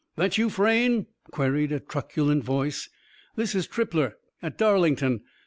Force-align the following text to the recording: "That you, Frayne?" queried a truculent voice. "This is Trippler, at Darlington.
"That 0.15 0.35
you, 0.35 0.49
Frayne?" 0.49 1.05
queried 1.29 1.71
a 1.71 1.79
truculent 1.79 2.43
voice. 2.43 2.89
"This 3.35 3.53
is 3.53 3.67
Trippler, 3.67 4.13
at 4.41 4.57
Darlington. 4.57 5.21